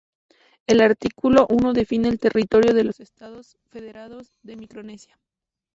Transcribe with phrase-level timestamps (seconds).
[0.65, 5.19] El artículo I define el territorio de los Estados Federados de Micronesia.